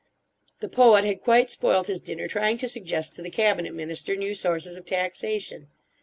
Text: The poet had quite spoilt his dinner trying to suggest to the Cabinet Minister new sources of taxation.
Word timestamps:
The 0.61 0.67
poet 0.67 1.03
had 1.05 1.21
quite 1.21 1.51
spoilt 1.51 1.85
his 1.85 1.99
dinner 1.99 2.27
trying 2.27 2.57
to 2.57 2.67
suggest 2.67 3.13
to 3.13 3.21
the 3.21 3.29
Cabinet 3.29 3.75
Minister 3.75 4.15
new 4.15 4.33
sources 4.33 4.75
of 4.75 4.83
taxation. 4.87 5.67